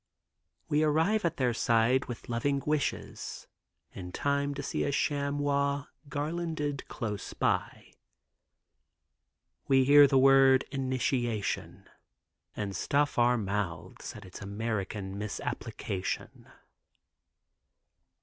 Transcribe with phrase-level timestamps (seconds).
[0.67, 3.45] We arrive at their side with loving wishes,
[3.91, 7.93] in time to see a chamois garlanded close by.
[9.67, 11.87] We hear the word "initiation"
[12.55, 16.49] and stuff our mouths at its American misapplication.